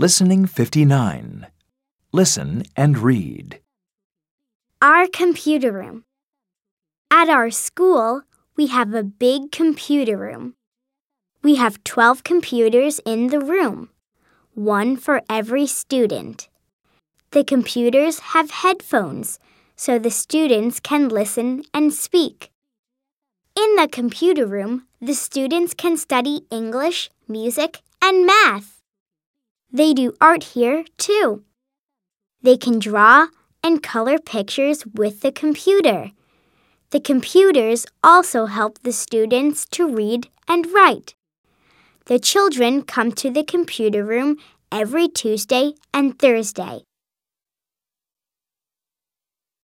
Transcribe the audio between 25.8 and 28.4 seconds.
study English, music, and